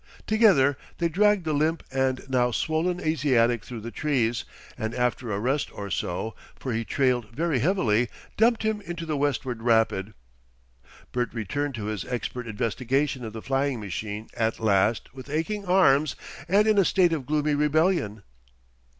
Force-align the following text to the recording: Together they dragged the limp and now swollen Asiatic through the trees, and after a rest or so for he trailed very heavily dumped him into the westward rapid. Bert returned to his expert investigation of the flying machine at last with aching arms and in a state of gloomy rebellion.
Together 0.25 0.77
they 0.97 1.07
dragged 1.07 1.45
the 1.45 1.53
limp 1.53 1.83
and 1.91 2.27
now 2.27 2.49
swollen 2.49 2.99
Asiatic 2.99 3.63
through 3.63 3.81
the 3.81 3.91
trees, 3.91 4.45
and 4.75 4.95
after 4.95 5.31
a 5.31 5.39
rest 5.39 5.69
or 5.71 5.91
so 5.91 6.33
for 6.55 6.73
he 6.73 6.83
trailed 6.83 7.29
very 7.29 7.59
heavily 7.59 8.09
dumped 8.35 8.63
him 8.63 8.81
into 8.81 9.05
the 9.05 9.15
westward 9.15 9.61
rapid. 9.61 10.15
Bert 11.11 11.31
returned 11.35 11.75
to 11.75 11.85
his 11.85 12.03
expert 12.05 12.47
investigation 12.47 13.23
of 13.23 13.33
the 13.33 13.43
flying 13.43 13.79
machine 13.79 14.27
at 14.33 14.59
last 14.59 15.13
with 15.13 15.29
aching 15.29 15.67
arms 15.67 16.15
and 16.49 16.65
in 16.65 16.79
a 16.79 16.83
state 16.83 17.13
of 17.13 17.27
gloomy 17.27 17.53
rebellion. 17.53 18.23